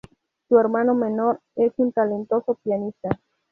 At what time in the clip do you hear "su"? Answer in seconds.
0.49-0.57